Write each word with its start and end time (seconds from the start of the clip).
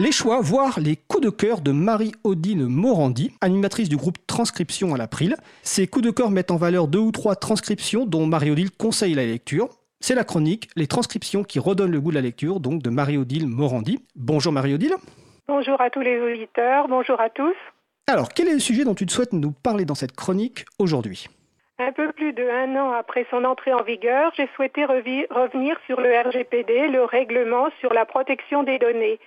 Les 0.00 0.12
choix, 0.12 0.40
voire 0.40 0.80
les 0.80 0.96
coups 0.96 1.24
de 1.24 1.28
cœur 1.28 1.60
de 1.60 1.72
Marie-Odile 1.72 2.64
Morandi, 2.64 3.36
animatrice 3.42 3.90
du 3.90 3.98
groupe 3.98 4.16
Transcription 4.26 4.94
à 4.94 4.96
l'April. 4.96 5.36
Ces 5.62 5.86
coups 5.86 6.06
de 6.06 6.10
cœur 6.10 6.30
mettent 6.30 6.50
en 6.50 6.56
valeur 6.56 6.88
deux 6.88 7.00
ou 7.00 7.12
trois 7.12 7.36
transcriptions 7.36 8.06
dont 8.06 8.24
Marie-Odile 8.24 8.70
conseille 8.70 9.12
la 9.12 9.26
lecture. 9.26 9.68
C'est 10.00 10.14
la 10.14 10.24
chronique, 10.24 10.70
les 10.74 10.86
transcriptions 10.86 11.44
qui 11.44 11.58
redonnent 11.58 11.90
le 11.90 12.00
goût 12.00 12.08
de 12.08 12.14
la 12.14 12.22
lecture, 12.22 12.60
donc 12.60 12.82
de 12.82 12.88
Marie-Odile 12.88 13.46
Morandi. 13.46 14.02
Bonjour 14.16 14.54
Marie-Odile. 14.54 14.94
Bonjour 15.46 15.78
à 15.78 15.90
tous 15.90 16.00
les 16.00 16.18
auditeurs, 16.18 16.88
bonjour 16.88 17.20
à 17.20 17.28
tous. 17.28 17.56
Alors, 18.06 18.30
quel 18.30 18.48
est 18.48 18.54
le 18.54 18.58
sujet 18.58 18.84
dont 18.84 18.94
tu 18.94 19.06
souhaites 19.06 19.34
nous 19.34 19.52
parler 19.52 19.84
dans 19.84 19.94
cette 19.94 20.16
chronique 20.16 20.64
aujourd'hui? 20.78 21.26
Un 21.78 21.92
peu 21.92 22.10
plus 22.12 22.32
de 22.32 22.42
un 22.42 22.74
an 22.76 22.92
après 22.92 23.26
son 23.30 23.44
entrée 23.44 23.74
en 23.74 23.82
vigueur, 23.82 24.32
j'ai 24.36 24.48
souhaité 24.56 24.84
revenir 24.86 25.76
sur 25.86 26.00
le 26.00 26.10
RGPD, 26.26 26.88
le 26.88 27.04
règlement 27.04 27.68
sur 27.80 27.92
la 27.92 28.06
protection 28.06 28.62
des 28.62 28.78
données. 28.78 29.18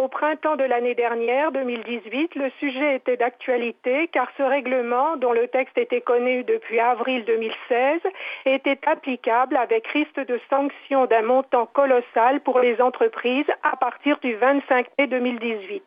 Au 0.00 0.08
printemps 0.08 0.56
de 0.56 0.64
l'année 0.64 0.94
dernière, 0.94 1.52
2018, 1.52 2.34
le 2.34 2.50
sujet 2.58 2.96
était 2.96 3.18
d'actualité 3.18 4.08
car 4.08 4.28
ce 4.38 4.42
règlement, 4.42 5.18
dont 5.18 5.32
le 5.32 5.46
texte 5.48 5.76
était 5.76 6.00
connu 6.00 6.42
depuis 6.42 6.80
avril 6.80 7.22
2016, 7.26 8.00
était 8.46 8.78
applicable 8.86 9.58
avec 9.58 9.86
risque 9.88 10.24
de 10.26 10.40
sanction 10.48 11.04
d'un 11.04 11.20
montant 11.20 11.66
colossal 11.66 12.40
pour 12.40 12.60
les 12.60 12.80
entreprises 12.80 13.50
à 13.62 13.76
partir 13.76 14.18
du 14.20 14.34
25 14.36 14.86
mai 14.98 15.06
2018. 15.06 15.84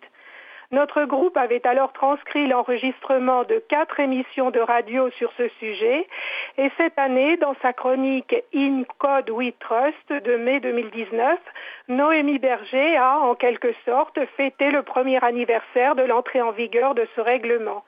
Notre 0.73 1.05
groupe 1.05 1.37
avait 1.37 1.65
alors 1.67 1.93
transcrit 1.93 2.47
l'enregistrement 2.47 3.43
de 3.43 3.61
quatre 3.69 3.99
émissions 3.99 4.49
de 4.49 4.59
radio 4.59 5.11
sur 5.11 5.31
ce 5.37 5.47
sujet 5.59 6.07
et 6.57 6.71
cette 6.77 6.97
année, 6.97 7.37
dans 7.37 7.53
sa 7.61 7.73
chronique 7.73 8.35
In 8.55 8.81
Code 8.97 9.29
We 9.29 9.53
Trust 9.59 10.11
de 10.11 10.35
mai 10.35 10.59
2019, 10.61 11.39
Noémie 11.89 12.39
Berger 12.39 12.97
a 12.97 13.19
en 13.19 13.35
quelque 13.35 13.71
sorte 13.85 14.17
fêté 14.35 14.71
le 14.71 14.81
premier 14.81 15.23
anniversaire 15.23 15.93
de 15.93 16.01
l'entrée 16.01 16.41
en 16.41 16.49
vigueur 16.49 16.95
de 16.95 17.07
ce 17.15 17.21
règlement. 17.21 17.83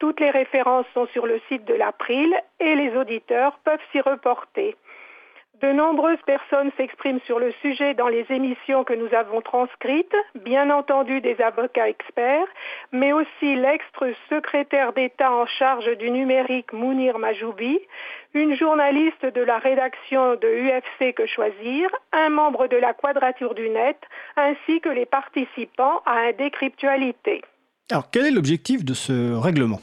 Toutes 0.00 0.18
les 0.18 0.30
références 0.30 0.86
sont 0.94 1.06
sur 1.12 1.28
le 1.28 1.40
site 1.48 1.64
de 1.64 1.74
l'April 1.74 2.34
et 2.58 2.74
les 2.74 2.96
auditeurs 2.96 3.60
peuvent 3.62 3.78
s'y 3.92 4.00
reporter. 4.00 4.74
De 5.62 5.72
nombreuses 5.72 6.20
personnes 6.26 6.70
s'expriment 6.76 7.20
sur 7.24 7.38
le 7.38 7.50
sujet 7.62 7.94
dans 7.94 8.08
les 8.08 8.26
émissions 8.28 8.84
que 8.84 8.92
nous 8.92 9.08
avons 9.14 9.40
transcrites, 9.40 10.14
bien 10.44 10.68
entendu 10.68 11.22
des 11.22 11.40
avocats 11.40 11.88
experts, 11.88 12.46
mais 12.92 13.14
aussi 13.14 13.56
l'ex-secrétaire 13.56 14.92
d'État 14.92 15.32
en 15.32 15.46
charge 15.46 15.96
du 15.96 16.10
numérique 16.10 16.74
Mounir 16.74 17.18
Majoubi, 17.18 17.78
une 18.34 18.54
journaliste 18.54 19.24
de 19.24 19.40
la 19.40 19.58
rédaction 19.58 20.34
de 20.34 20.46
UFC 20.46 21.14
Que 21.14 21.26
Choisir, 21.26 21.88
un 22.12 22.28
membre 22.28 22.66
de 22.66 22.76
la 22.76 22.92
Quadrature 22.92 23.54
du 23.54 23.70
Net, 23.70 23.98
ainsi 24.36 24.82
que 24.82 24.90
les 24.90 25.06
participants 25.06 26.02
à 26.04 26.18
un 26.18 26.32
décryptualité. 26.32 27.40
Alors 27.90 28.10
quel 28.10 28.26
est 28.26 28.30
l'objectif 28.30 28.84
de 28.84 28.92
ce 28.92 29.34
règlement? 29.34 29.80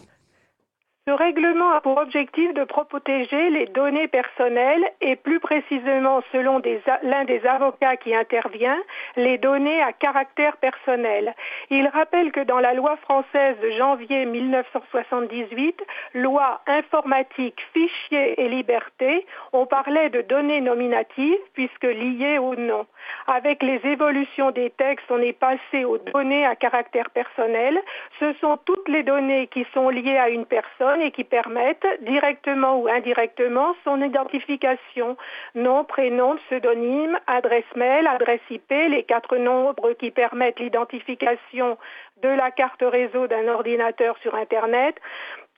Ce 1.06 1.12
règlement 1.12 1.72
a 1.72 1.82
pour 1.82 1.98
objectif 1.98 2.54
de 2.54 2.64
protéger 2.64 3.50
les 3.50 3.66
données 3.66 4.08
personnelles 4.08 4.86
et 5.02 5.18
plus 5.18 5.42
précisément 5.42 6.22
selon 6.32 6.62
l'un 7.04 7.26
des 7.26 7.45
avocats 7.45 7.98
qui 7.98 8.16
intervient, 8.16 8.82
les 9.18 9.38
données 9.38 9.82
à 9.82 9.92
caractère 9.92 10.56
personnel. 10.58 11.36
Il 11.70 11.88
rappelle 11.90 12.32
que 12.32 12.40
dans 12.40 12.60
la 12.60 12.73
loi 12.73 12.95
française 13.02 13.58
de 13.62 13.72
janvier 13.72 14.26
1978, 14.26 15.84
loi 16.14 16.62
informatique, 16.68 17.60
fichiers 17.73 18.42
et 18.42 18.48
liberté, 18.48 19.26
on 19.52 19.66
parlait 19.66 20.10
de 20.10 20.22
données 20.22 20.62
nominatives 20.62 21.44
puisque 21.54 21.84
liées 21.84 22.38
au 22.38 22.56
nom. 22.56 22.86
Avec 23.28 23.62
les 23.62 23.82
évolutions 23.84 24.52
des 24.52 24.70
textes, 24.70 25.12
on 25.12 25.20
est 25.20 25.38
passé 25.38 25.84
aux 25.84 25.98
données 25.98 26.45
à 26.45 26.56
caractère 26.56 27.10
personnel. 27.10 27.78
Ce 28.22 28.32
sont 28.40 28.58
toutes 28.64 28.88
les 28.88 29.04
données 29.04 29.48
qui 29.48 29.66
sont 29.73 29.90
liées 29.90 30.17
à 30.17 30.30
une 30.30 30.45
personne 30.45 30.92
et 31.02 31.11
qui 31.11 31.23
permettent, 31.23 31.88
directement 32.02 32.77
ou 32.80 32.88
indirectement, 32.88 33.75
son 33.83 34.02
identification. 34.02 35.17
Nom, 35.55 35.83
prénom, 35.83 36.37
pseudonyme, 36.48 37.20
adresse 37.27 37.64
mail, 37.76 38.08
adresse 38.08 38.42
IP, 38.49 38.70
les 38.70 39.03
quatre 39.03 39.37
nombres 39.37 39.93
qui 39.93 40.11
permettent 40.11 40.59
l'identification 40.59 41.77
de 42.21 42.30
la 42.30 42.52
carte 42.52 42.83
réseau 42.83 43.27
d'un 43.27 43.48
ordinateur 43.48 44.15
sur 44.21 44.36
Internet, 44.36 44.95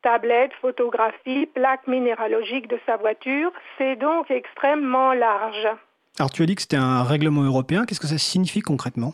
tablette, 0.01 0.51
photographie, 0.61 1.47
plaque 1.47 1.87
minéralogique 1.87 2.67
de 2.67 2.79
sa 2.85 2.97
voiture. 2.97 3.51
C'est 3.77 3.95
donc 3.95 4.29
extrêmement 4.29 5.13
large. 5.13 5.67
Alors 6.19 6.31
tu 6.31 6.43
as 6.43 6.45
dit 6.45 6.55
que 6.55 6.61
c'était 6.61 6.77
un 6.77 7.03
règlement 7.03 7.41
européen. 7.41 7.85
Qu'est-ce 7.85 7.99
que 7.99 8.07
ça 8.07 8.17
signifie 8.17 8.61
concrètement? 8.61 9.13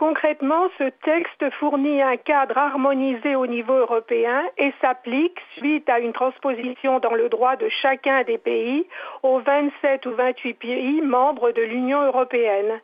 Concrètement, 0.00 0.70
ce 0.78 0.84
texte 1.04 1.50
fournit 1.58 2.00
un 2.00 2.16
cadre 2.16 2.56
harmonisé 2.56 3.36
au 3.36 3.46
niveau 3.46 3.74
européen 3.74 4.44
et 4.56 4.72
s'applique 4.80 5.38
suite 5.58 5.90
à 5.90 5.98
une 5.98 6.14
transposition 6.14 7.00
dans 7.00 7.12
le 7.12 7.28
droit 7.28 7.56
de 7.56 7.68
chacun 7.68 8.22
des 8.22 8.38
pays 8.38 8.86
aux 9.22 9.40
27 9.40 10.06
ou 10.06 10.12
28 10.12 10.54
pays 10.54 11.02
membres 11.02 11.52
de 11.52 11.60
l'Union 11.60 12.00
européenne. 12.00 12.80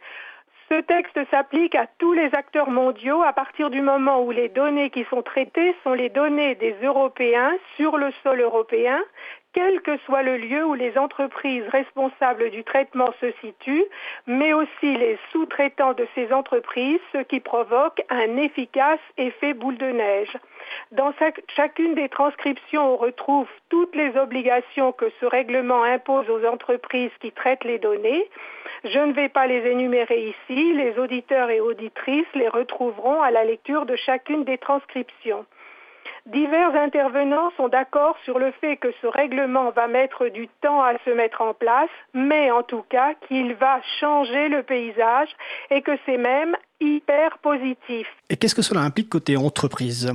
Ce 0.69 0.75
texte 0.75 1.19
s'applique 1.31 1.75
à 1.75 1.87
tous 1.99 2.13
les 2.13 2.35
acteurs 2.35 2.69
mondiaux 2.69 3.23
à 3.23 3.33
partir 3.33 3.71
du 3.71 3.81
moment 3.81 4.21
où 4.21 4.31
les 4.31 4.51
données 4.51 4.91
qui 4.91 5.05
sont 5.09 5.23
traitées 5.23 5.75
sont 5.85 5.95
les 5.95 6.11
données 6.11 6.55
des 6.57 6.77
Européens 6.83 7.55
sur 7.77 7.97
le 7.97 8.13
sol 8.25 8.43
européen 8.43 9.01
quel 9.57 9.81
que 9.81 9.97
soit 10.05 10.23
le 10.23 10.37
lieu 10.37 10.67
où 10.67 10.75
les 10.75 10.99
entreprises 10.99 11.67
responsables 11.69 12.51
du 12.51 12.63
traitement 12.63 13.09
se 13.23 13.33
situent, 13.41 13.87
mais 14.27 14.53
aussi 14.53 14.99
les 14.99 15.19
sous-traitants 15.33 15.95
de 15.95 16.07
ces 16.15 16.31
entreprises, 16.31 17.01
ce 17.13 17.23
qui 17.23 17.41
provoque 17.41 18.03
un 18.11 18.37
efficace 18.37 19.01
effet 19.17 19.55
boule 19.55 19.79
de 19.79 19.87
neige. 19.87 20.37
Dans 20.93 21.15
chacune 21.57 21.95
des 21.95 22.11
transcriptions, 22.11 22.93
on 22.93 22.97
retrouve 22.99 23.49
toutes 23.71 23.97
les 23.97 24.15
obligations 24.19 24.93
que 24.93 25.11
ce 25.21 25.25
règlement 25.25 25.83
impose 25.85 26.29
aux 26.29 26.45
entreprises 26.45 27.17
qui 27.21 27.33
traitent 27.33 27.65
les 27.65 27.79
données. 27.79 28.29
Je 28.85 28.99
ne 28.99 29.15
vais 29.15 29.31
pas 29.31 29.47
les 29.47 29.67
énumérer 29.71 30.35
ici, 30.35 30.75
les 30.75 30.99
auditeurs 30.99 31.49
et 31.49 31.61
auditrices 31.61 32.27
les 32.35 32.49
retrouveront 32.49 33.23
à 33.23 33.31
la 33.31 33.45
lecture 33.45 33.87
de 33.87 33.97
chacune 33.97 34.45
des 34.45 34.59
transcriptions. 34.59 35.47
Divers 36.27 36.75
intervenants 36.75 37.53
sont 37.57 37.69
d'accord 37.69 38.17
sur 38.25 38.41
le 38.41 38.51
fait 38.61 38.77
que 38.77 38.89
ce 39.01 39.07
règlement 39.07 39.71
va 39.71 39.87
mettre 39.87 40.27
du 40.27 40.49
temps 40.61 40.83
à 40.83 40.95
se 41.05 41.11
mettre 41.11 41.41
en 41.41 41.55
place, 41.55 41.89
mais 42.15 42.51
en 42.51 42.65
tout 42.65 42.83
cas 42.89 43.15
qu'il 43.29 43.55
va 43.55 43.81
changer 44.01 44.49
le 44.49 44.65
paysage 44.65 45.29
et 45.71 45.83
que 45.83 45.93
c'est 46.05 46.19
même 46.19 46.57
hyper 46.81 47.39
positif. 47.39 48.09
Et 48.29 48.37
qu'est-ce 48.37 48.57
que 48.57 48.63
cela 48.63 48.81
implique 48.81 49.09
côté 49.09 49.37
entreprise? 49.37 50.13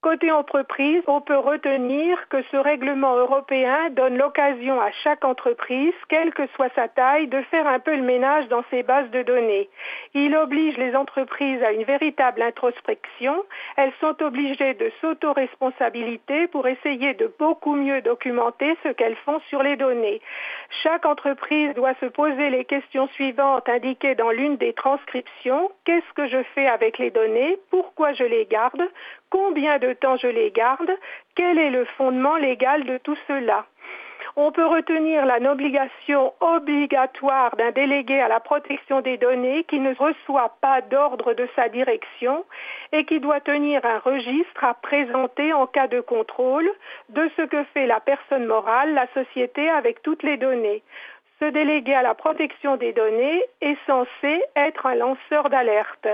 Côté 0.00 0.30
entreprise, 0.30 1.02
on 1.08 1.20
peut 1.20 1.36
retenir 1.36 2.28
que 2.28 2.40
ce 2.52 2.56
règlement 2.56 3.16
européen 3.16 3.90
donne 3.90 4.16
l'occasion 4.16 4.80
à 4.80 4.92
chaque 5.02 5.24
entreprise, 5.24 5.92
quelle 6.08 6.32
que 6.32 6.46
soit 6.54 6.72
sa 6.76 6.86
taille, 6.86 7.26
de 7.26 7.42
faire 7.50 7.66
un 7.66 7.80
peu 7.80 7.96
le 7.96 8.02
ménage 8.02 8.46
dans 8.46 8.62
ses 8.70 8.84
bases 8.84 9.10
de 9.10 9.22
données. 9.22 9.68
Il 10.14 10.36
oblige 10.36 10.76
les 10.76 10.94
entreprises 10.94 11.60
à 11.64 11.72
une 11.72 11.82
véritable 11.82 12.42
introspection. 12.42 13.44
Elles 13.76 13.92
sont 14.00 14.22
obligées 14.22 14.74
de 14.74 14.92
s'auto-responsabilité 15.00 16.46
pour 16.46 16.68
essayer 16.68 17.14
de 17.14 17.34
beaucoup 17.36 17.74
mieux 17.74 18.00
documenter 18.00 18.78
ce 18.84 18.90
qu'elles 18.90 19.16
font 19.24 19.40
sur 19.48 19.64
les 19.64 19.74
données. 19.74 20.20
Chaque 20.84 21.06
entreprise 21.06 21.74
doit 21.74 21.94
se 22.00 22.06
poser 22.06 22.50
les 22.50 22.64
questions 22.64 23.08
suivantes 23.08 23.68
indiquées 23.68 24.14
dans 24.14 24.30
l'une 24.30 24.58
des 24.58 24.74
transcriptions. 24.74 25.72
Qu'est-ce 25.84 26.12
que 26.14 26.28
je 26.28 26.44
fais 26.54 26.68
avec 26.68 26.98
les 26.98 27.10
données? 27.10 27.58
Pourquoi 27.70 28.12
je 28.12 28.22
les 28.22 28.46
garde? 28.46 28.88
Combien 29.30 29.78
de 29.78 29.92
temps 29.92 30.16
je 30.16 30.28
les 30.28 30.50
garde 30.50 30.90
Quel 31.34 31.58
est 31.58 31.70
le 31.70 31.84
fondement 31.96 32.36
légal 32.36 32.84
de 32.84 32.98
tout 32.98 33.16
cela 33.26 33.66
on 34.40 34.52
peut 34.52 34.66
retenir 34.66 35.26
la 35.26 35.38
obligation 35.50 36.32
obligatoire 36.38 37.56
d'un 37.56 37.72
délégué 37.72 38.20
à 38.20 38.28
la 38.28 38.38
protection 38.38 39.00
des 39.00 39.16
données 39.16 39.64
qui 39.64 39.80
ne 39.80 39.92
reçoit 39.94 40.54
pas 40.60 40.80
d'ordre 40.80 41.34
de 41.34 41.48
sa 41.56 41.68
direction 41.68 42.44
et 42.92 43.04
qui 43.04 43.18
doit 43.18 43.40
tenir 43.40 43.84
un 43.84 43.98
registre 43.98 44.62
à 44.62 44.74
présenter 44.74 45.52
en 45.52 45.66
cas 45.66 45.88
de 45.88 46.00
contrôle 46.00 46.70
de 47.08 47.28
ce 47.36 47.42
que 47.42 47.64
fait 47.74 47.86
la 47.86 47.98
personne 47.98 48.46
morale, 48.46 48.94
la 48.94 49.08
société 49.12 49.68
avec 49.68 50.02
toutes 50.02 50.22
les 50.22 50.36
données. 50.36 50.84
Ce 51.40 51.46
délégué 51.46 51.94
à 51.94 52.02
la 52.02 52.14
protection 52.14 52.76
des 52.76 52.92
données 52.92 53.42
est 53.60 53.78
censé 53.86 54.42
être 54.54 54.86
un 54.86 54.94
lanceur 54.94 55.50
d'alerte. 55.50 56.06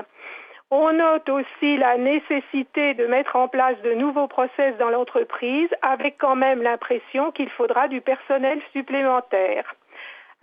On 0.70 0.92
note 0.92 1.28
aussi 1.28 1.76
la 1.76 1.98
nécessité 1.98 2.94
de 2.94 3.06
mettre 3.06 3.36
en 3.36 3.48
place 3.48 3.80
de 3.82 3.92
nouveaux 3.92 4.26
process 4.26 4.76
dans 4.78 4.90
l'entreprise 4.90 5.68
avec 5.82 6.16
quand 6.18 6.36
même 6.36 6.62
l'impression 6.62 7.30
qu'il 7.32 7.50
faudra 7.50 7.86
du 7.88 8.00
personnel 8.00 8.60
supplémentaire. 8.72 9.74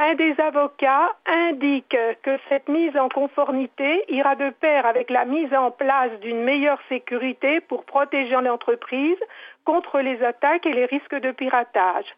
Un 0.04 0.16
des 0.16 0.34
avocats 0.40 1.12
indique 1.28 1.96
que 2.24 2.38
cette 2.50 2.68
mise 2.70 2.98
en 2.98 3.08
conformité 3.08 4.04
ira 4.12 4.36
de 4.36 4.50
pair 4.50 4.88
avec 4.88 5.12
la 5.12 5.26
mise 5.26 5.54
en 5.54 5.70
place 5.70 6.12
d'une 6.22 6.44
meilleure 6.44 6.80
sécurité 6.90 7.62
pour 7.62 7.86
protéger 7.86 8.40
l'entreprise 8.42 9.20
contre 9.64 10.00
les 10.00 10.24
attaques 10.24 10.66
et 10.66 10.74
les 10.74 10.86
risques 10.86 11.20
de 11.20 11.32
piratage. 11.32 12.16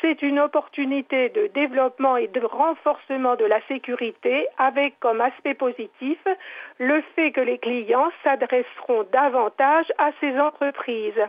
C'est 0.00 0.22
une 0.22 0.38
opportunité 0.38 1.28
de 1.30 1.50
développement 1.54 2.16
et 2.16 2.28
de 2.28 2.40
renforcement 2.40 3.36
de 3.36 3.44
la 3.44 3.60
sécurité 3.68 4.46
avec 4.58 4.98
comme 5.00 5.20
aspect 5.20 5.54
positif 5.54 6.18
le 6.78 7.02
fait 7.14 7.32
que 7.32 7.40
les 7.40 7.58
clients 7.58 8.10
s'adresseront 8.22 9.06
davantage 9.12 9.86
à 9.98 10.10
ces 10.20 10.38
entreprises. 10.38 11.22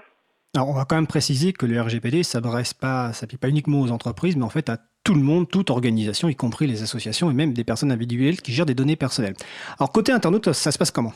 Alors, 0.55 0.69
on 0.69 0.73
va 0.73 0.85
quand 0.85 0.95
même 0.95 1.07
préciser 1.07 1.53
que 1.53 1.65
le 1.65 1.79
RGPD 1.79 2.23
s'adresse 2.23 2.73
pas, 2.73 3.13
s'applique 3.13 3.39
pas 3.39 3.49
uniquement 3.49 3.81
aux 3.81 3.91
entreprises, 3.91 4.35
mais 4.35 4.43
en 4.43 4.49
fait 4.49 4.69
à 4.69 4.77
tout 5.03 5.13
le 5.13 5.21
monde, 5.21 5.49
toute 5.49 5.69
organisation, 5.69 6.27
y 6.27 6.35
compris 6.35 6.67
les 6.67 6.83
associations 6.83 7.29
et 7.31 7.33
même 7.33 7.53
des 7.53 7.63
personnes 7.63 7.91
individuelles 7.91 8.41
qui 8.41 8.51
gèrent 8.51 8.65
des 8.65 8.75
données 8.75 8.95
personnelles. 8.95 9.35
Alors, 9.79 9.91
côté 9.91 10.11
internaute, 10.11 10.51
ça 10.51 10.71
se 10.71 10.77
passe 10.77 10.91
comment? 10.91 11.13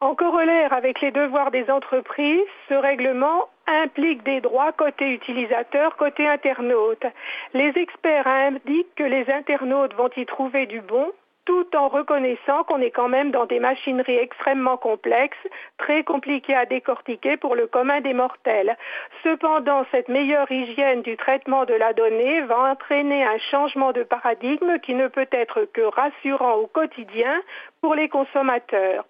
En 0.00 0.14
corollaire 0.14 0.72
avec 0.72 1.00
les 1.00 1.12
devoirs 1.12 1.50
des 1.50 1.70
entreprises, 1.70 2.44
ce 2.68 2.74
règlement 2.74 3.48
implique 3.66 4.22
des 4.24 4.40
droits 4.40 4.72
côté 4.72 5.12
utilisateur, 5.12 5.96
côté 5.96 6.28
internaute. 6.28 7.04
Les 7.52 7.72
experts 7.76 8.26
indiquent 8.26 8.94
que 8.96 9.04
les 9.04 9.30
internautes 9.30 9.94
vont 9.94 10.10
y 10.16 10.26
trouver 10.26 10.66
du 10.66 10.80
bon, 10.80 11.12
tout 11.44 11.66
en 11.76 11.88
reconnaissant 11.88 12.64
qu'on 12.64 12.80
est 12.80 12.90
quand 12.90 13.08
même 13.08 13.30
dans 13.30 13.46
des 13.46 13.60
machineries 13.60 14.16
extrêmement 14.16 14.76
complexes, 14.76 15.36
très 15.78 16.02
compliquées 16.02 16.54
à 16.54 16.64
décortiquer 16.64 17.36
pour 17.36 17.54
le 17.54 17.66
commun 17.66 18.00
des 18.00 18.14
mortels. 18.14 18.76
Cependant, 19.22 19.84
cette 19.90 20.08
meilleure 20.08 20.50
hygiène 20.50 21.02
du 21.02 21.16
traitement 21.16 21.64
de 21.64 21.74
la 21.74 21.92
donnée 21.92 22.40
va 22.42 22.72
entraîner 22.72 23.24
un 23.24 23.38
changement 23.50 23.92
de 23.92 24.02
paradigme 24.02 24.78
qui 24.80 24.94
ne 24.94 25.08
peut 25.08 25.28
être 25.32 25.66
que 25.72 25.82
rassurant 25.82 26.54
au 26.54 26.66
quotidien 26.66 27.42
pour 27.80 27.94
les 27.94 28.08
consommateurs. 28.08 29.04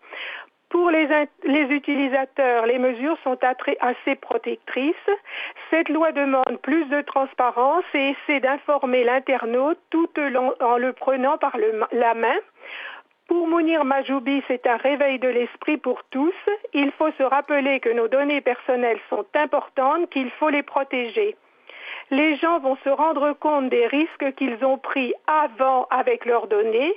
Pour 0.75 0.91
les, 0.91 1.07
utilisateurs, 1.71 2.67
les 2.67 2.81
mesures 2.81 3.17
sont 3.23 3.39
assez 3.45 4.17
protectrices. 4.17 5.11
Cette 5.71 5.89
loi 5.89 6.11
demande 6.11 6.59
plus 6.63 6.85
de 6.87 7.01
transparence 7.03 7.85
et 7.95 8.09
essaie 8.11 8.41
d'informer 8.41 9.05
l'internaute 9.05 9.79
tout 9.91 10.11
en 10.19 10.77
le 10.77 10.93
prenant 10.93 11.39
par 11.39 11.57
la 11.93 12.15
main. 12.15 12.35
Pour 13.29 13.47
Mounir 13.47 13.85
Majoubi, 13.85 14.43
c'est 14.49 14.67
un 14.67 14.77
réveil 14.77 15.21
de 15.21 15.29
l'esprit 15.29 15.77
pour 15.77 16.03
tous. 16.11 16.35
Il 16.73 16.91
faut 16.99 17.13
se 17.13 17.23
rappeler 17.23 17.79
que 17.79 17.91
nos 17.91 18.09
données 18.09 18.41
personnelles 18.41 19.01
sont 19.11 19.27
importantes, 19.37 20.11
qu'il 20.11 20.31
faut 20.33 20.51
les 20.51 20.65
protéger 20.65 21.37
les 22.11 22.37
gens 22.37 22.59
vont 22.61 22.77
se 22.85 22.89
rendre 22.89 23.33
compte 23.33 23.69
des 23.71 23.87
risques 23.87 24.35
qu'ils 24.37 24.65
ont 24.65 24.79
pris 24.79 25.15
avant 25.27 25.87
avec 25.91 26.25
leurs 26.25 26.47
données. 26.47 26.95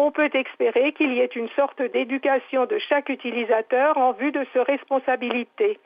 On 0.00 0.12
peut 0.12 0.30
espérer 0.32 0.92
qu'il 0.92 1.12
y 1.12 1.18
ait 1.18 1.24
une 1.34 1.48
sorte 1.56 1.82
d'éducation 1.82 2.66
de 2.66 2.78
chaque 2.78 3.08
utilisateur 3.08 3.98
en 3.98 4.12
vue 4.12 4.30
de 4.30 4.46
se 4.54 4.60
responsabilité. 4.60 5.80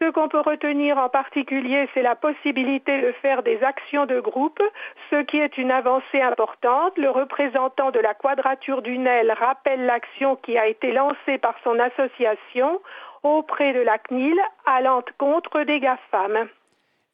Ce 0.00 0.10
qu'on 0.10 0.28
peut 0.28 0.40
retenir 0.40 0.98
en 0.98 1.08
particulier, 1.08 1.88
c'est 1.94 2.02
la 2.02 2.16
possibilité 2.16 3.00
de 3.00 3.12
faire 3.22 3.44
des 3.44 3.62
actions 3.62 4.04
de 4.04 4.18
groupe, 4.18 4.60
ce 5.10 5.22
qui 5.22 5.36
est 5.36 5.58
une 5.58 5.70
avancée 5.70 6.20
importante. 6.20 6.98
Le 6.98 7.08
représentant 7.08 7.92
de 7.92 8.00
la 8.00 8.14
quadrature 8.14 8.82
du 8.82 8.98
NEL 8.98 9.30
rappelle 9.30 9.86
l'action 9.86 10.34
qui 10.34 10.58
a 10.58 10.66
été 10.66 10.90
lancée 10.90 11.38
par 11.40 11.54
son 11.62 11.78
association 11.78 12.80
auprès 13.22 13.74
de 13.74 13.80
la 13.80 13.98
CNIL 13.98 14.34
à 14.66 14.80
l'encontre 14.80 15.62
des 15.62 15.78
GAFAM. 15.78 16.48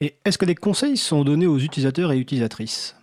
Et 0.00 0.15
est-ce 0.25 0.39
que 0.39 0.47
des 0.47 0.55
conseils 0.55 0.97
sont 0.97 1.25
donnés 1.25 1.47
aux 1.47 1.59
utilisateurs 1.59 2.11
et 2.11 2.17
utilisatrices? 2.17 2.98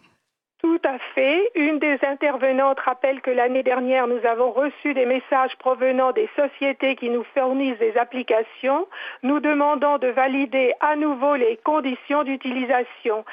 Tout 0.66 0.82
à 0.84 0.98
fait. 1.14 1.52
Une 1.54 1.78
des 1.78 2.00
intervenantes 2.02 2.80
rappelle 2.80 3.22
que 3.22 3.30
l'année 3.30 3.62
dernière, 3.62 4.08
nous 4.08 4.26
avons 4.26 4.50
reçu 4.50 4.96
des 4.96 5.06
messages 5.06 5.56
provenant 5.58 6.12
des 6.12 6.28
sociétés 6.36 6.96
qui 6.96 7.12
nous 7.12 7.24
fournissent 7.36 7.78
des 7.78 7.96
applications, 7.98 8.88
nous 9.22 9.40
demandant 9.40 10.00
de 10.00 10.08
valider 10.08 10.74
à 10.80 10.96
nouveau 10.96 11.36
les 11.36 11.58
conditions 11.58 12.24
d'utilisation. 12.24 13.26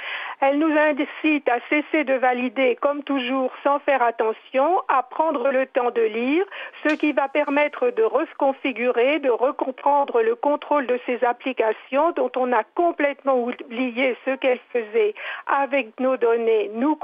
Elle 0.42 0.58
nous 0.58 0.76
incite 0.76 1.48
à 1.48 1.58
cesser 1.70 2.04
de 2.04 2.12
valider, 2.12 2.76
comme 2.82 3.02
toujours, 3.02 3.50
sans 3.64 3.78
faire 3.78 4.02
attention, 4.02 4.82
à 4.88 5.02
prendre 5.02 5.50
le 5.50 5.64
temps 5.64 5.90
de 5.90 6.02
lire, 6.02 6.44
ce 6.86 6.92
qui 6.94 7.12
va 7.12 7.28
permettre 7.28 7.88
de 7.88 8.02
reconfigurer, 8.02 9.20
de 9.20 9.30
recomprendre 9.30 10.20
le 10.20 10.34
contrôle 10.34 10.86
de 10.86 11.00
ces 11.06 11.24
applications 11.24 12.12
dont 12.12 12.30
on 12.36 12.52
a 12.52 12.62
complètement 12.74 13.42
oublié 13.42 14.18
ce 14.26 14.32
qu'elles 14.36 14.60
faisaient 14.70 15.14
avec 15.46 15.98
nos 15.98 16.18
données, 16.18 16.70
nous 16.74 16.94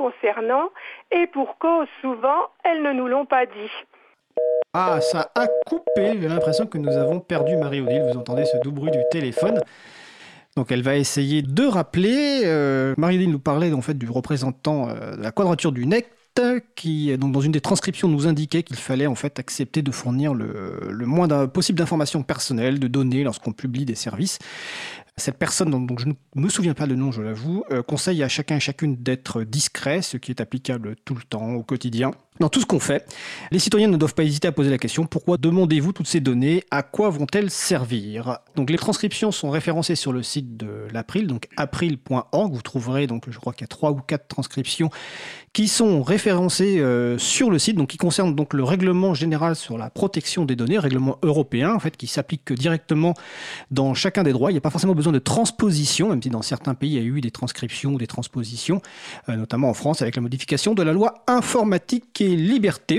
et 1.11 1.27
pour 1.29 1.59
cause, 1.59 1.87
souvent, 2.01 2.49
elles 2.65 2.83
ne 2.83 2.93
nous 2.93 3.09
l'ont 3.09 3.27
pas 3.27 3.47
dit. 3.47 3.71
Ah, 4.75 5.01
ça 5.01 5.31
a 5.35 5.47
coupé. 5.67 6.19
J'ai 6.21 6.29
l'impression 6.29 6.67
que 6.67 6.79
nous 6.79 6.93
avons 6.93 7.21
perdu 7.21 7.57
Marie-Odile. 7.57 8.03
Vous 8.13 8.19
entendez 8.19 8.45
ce 8.45 8.59
doux 8.59 8.73
bruit 8.73 8.91
du 8.91 9.03
téléphone. 9.11 9.61
Donc 10.57 10.73
elle 10.73 10.83
va 10.83 10.97
essayer 10.97 11.43
de 11.43 11.65
rappeler. 11.65 12.43
Euh, 12.45 12.95
Marie-Odile 12.99 13.31
nous 13.31 13.39
parlait 13.39 13.73
en 13.73 13.81
fait 13.81 13.95
du 13.95 14.11
représentant 14.11 14.89
euh, 14.89 15.17
de 15.17 15.23
la 15.23 15.31
quadrature 15.31 15.73
du 15.73 15.87
NEC 15.87 16.11
qui, 16.77 17.19
donc, 17.19 17.33
dans 17.33 17.41
une 17.41 17.51
des 17.51 17.61
transcriptions, 17.61 18.07
nous 18.07 18.29
indiquait 18.29 18.63
qu'il 18.63 18.77
fallait 18.77 19.09
en 19.09 19.17
fait 19.17 19.41
accepter 19.41 19.83
de 19.83 19.91
fournir 19.91 20.35
le 20.35 21.05
moins 21.05 21.49
possible 21.49 21.77
d'informations 21.79 22.23
personnelles, 22.23 22.79
de 22.79 22.87
données 22.87 23.25
lorsqu'on 23.25 23.51
publie 23.51 23.85
des 23.85 23.97
services. 23.97 24.39
Cette 25.19 25.37
personne, 25.37 25.71
dont, 25.71 25.99
je 25.99 26.07
ne 26.07 26.15
me 26.37 26.49
souviens 26.49 26.75
pas 26.75 26.87
le 26.87 26.95
nom, 26.95 27.13
je 27.13 27.23
l'avoue, 27.23 27.65
euh, 27.71 27.83
conseille 27.83 28.23
à 28.23 28.29
chacun 28.29 28.57
et 28.57 28.61
chacune 28.61 28.97
d'être 28.97 29.43
discret, 29.43 30.01
ce 30.01 30.17
qui 30.17 30.31
est 30.31 30.41
applicable 30.41 30.97
tout 31.05 31.15
le 31.15 31.23
temps, 31.23 31.55
au 31.55 31.63
quotidien. 31.63 32.13
Dans 32.41 32.49
tout 32.49 32.61
ce 32.61 32.67
qu'on 32.67 32.79
fait, 32.79 33.05
les 33.51 33.59
citoyens 33.59 33.89
ne 33.89 33.97
doivent 33.97 34.15
pas 34.15 34.23
hésiter 34.23 34.47
à 34.47 34.53
poser 34.53 34.71
la 34.71 34.79
question 34.79 35.07
pourquoi 35.07 35.39
demandez-vous 35.39 35.93
toutes 35.93 36.07
ces 36.07 36.21
données? 36.21 36.63
À 36.71 36.85
quoi 36.85 37.11
vont-elles 37.11 37.51
servir? 37.51 38.39
Donc 38.55 38.71
les 38.71 38.77
transcriptions 38.77 39.33
sont 39.33 39.51
référencées 39.51 39.97
sur 39.97 40.13
le 40.13 40.23
site 40.23 40.57
de 40.57 40.87
l'April, 40.93 41.27
donc 41.27 41.49
april.org. 41.57 42.55
Vous 42.55 42.63
trouverez 42.63 43.09
donc 43.09 43.25
je 43.29 43.39
crois 43.39 43.53
qu'il 43.53 43.63
y 43.63 43.65
a 43.65 43.69
trois 43.69 43.91
ou 43.91 43.97
quatre 43.97 44.29
transcriptions 44.29 44.91
qui 45.53 45.67
sont 45.67 46.03
référencées 46.03 46.79
euh, 46.79 47.19
sur 47.19 47.51
le 47.51 47.59
site, 47.59 47.77
donc 47.77 47.89
qui 47.89 47.97
concernent 47.97 48.35
donc 48.35 48.55
le 48.55 48.63
règlement 48.63 49.15
général 49.15 49.57
sur 49.57 49.77
la 49.77 49.91
protection 49.91 50.45
des 50.45 50.55
données, 50.55 50.79
règlement 50.79 51.19
européen 51.23 51.75
en 51.75 51.81
fait 51.81 51.97
qui 51.97 52.07
s'applique 52.07 52.53
directement 52.53 53.15
dans 53.73 53.95
chacun 53.95 54.23
des 54.23 54.33
droits. 54.33 54.51
Il 54.51 54.55
n'y 54.55 54.59
a 54.59 54.61
pas 54.61 54.71
forcément 54.71 54.95
besoin 54.95 55.13
de 55.13 55.19
transposition, 55.19 56.11
même 56.11 56.23
si 56.23 56.31
dans 56.31 56.43
certains 56.43 56.75
pays 56.75 56.91
il 56.91 56.97
y 56.97 56.99
a 56.99 57.03
eu 57.03 57.21
des 57.21 57.33
transcriptions 57.33 57.95
ou 57.95 57.99
des 57.99 58.07
transpositions, 58.07 58.81
euh, 59.29 59.35
notamment 59.35 59.69
en 59.71 59.75
France 59.75 60.03
avec 60.03 60.15
la 60.15 60.23
modification 60.23 60.75
de 60.75 60.83
la 60.85 60.93
loi 60.93 61.25
informatique 61.27 62.05
liberté. 62.37 62.97